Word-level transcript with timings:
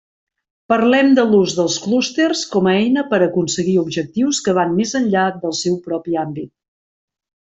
Parlem 0.71 1.09
de 1.17 1.25
l'ús 1.33 1.51
dels 1.57 1.75
clústers 1.83 2.41
com 2.55 2.69
a 2.71 2.73
eina 2.79 3.03
per 3.13 3.19
a 3.19 3.27
aconseguir 3.27 3.77
objectius 3.83 4.41
que 4.47 4.57
van 4.61 4.75
més 4.81 4.97
enllà 5.01 5.29
del 5.45 5.55
seu 5.63 5.79
propi 5.89 6.19
àmbit. 6.25 6.53